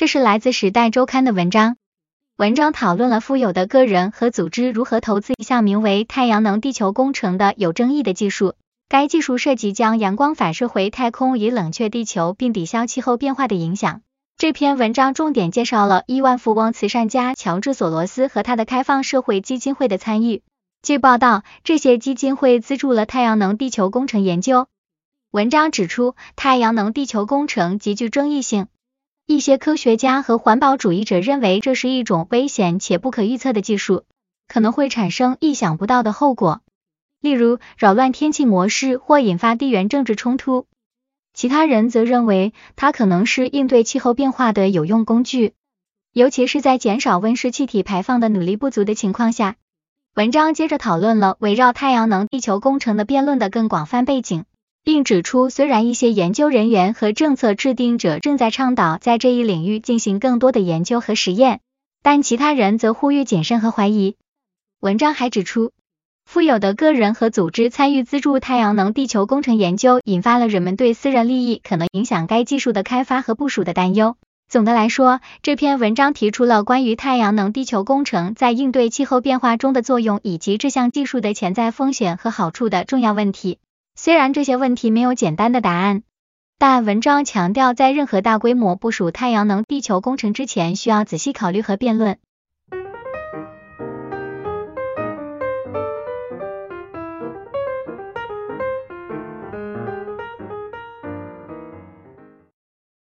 [0.00, 1.76] 这是来自《时代周刊》的文章。
[2.38, 8.54] 文章讨论了富有的个人和组织如何投资一项名为太阳能地球工程的有争议的技术。
[8.88, 14.00] 该技术涉及将阳光反射回太空，以冷却地球并抵消气候变化的影响。
[14.38, 20.42] 这篇文章重点介绍了亿万富翁慈善家乔治索罗斯和他的开放社会基金会的参与。
[20.80, 24.66] 据报道，这些基金会资助了太阳能地球工程研究。
[25.30, 28.68] 文章指出，太阳能地球工程极具争议性。
[29.30, 34.02] 一些科学家和环保主义者认为这是一种危险且不可预测的技术，
[34.48, 36.62] 可能会产生意想不到的后果，
[37.20, 40.66] 例如扰乱天气模式或引发地缘政治冲突。
[41.32, 45.54] 其他人则认为它可能是应对气候变化的有用工具，
[46.12, 49.54] 尤其是在减少温室气体排放的努力不足的情况下。
[50.16, 54.44] 文章接着讨论了围绕太阳能地球工程的辩论的更广泛背景。
[54.82, 61.60] 并指出，虽然一些研究人员和政策制定者正在倡导在这一领域进行更多的研究和实验，
[62.02, 64.16] 但其他人则呼吁谨慎和怀疑。
[64.80, 65.72] 文章还指出，
[66.24, 74.16] 富有的个人和组织参与资助太阳能地球工程研究，引发了人们对私人利益可能影响该技术的开发和部署的担忧。
[74.48, 83.58] 总的来说，这篇文章提出了关于太阳能地球工程在应对气候变化中的作用，以及这项技术的潜在风险和好处的重要问题。
[84.02, 86.04] 虽然这些问题没有简单的答案，
[86.58, 92.16] 但文章强调，在任何大规模部署太阳能地球工程之前，需要仔细考虑和辩论。